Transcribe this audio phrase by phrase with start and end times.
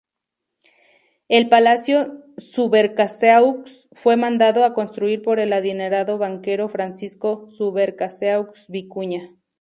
[1.27, 9.35] El Palacio Subercaseaux fue mandado a construir por el adinerado banquero Francisco Subercaseaux Vicuña.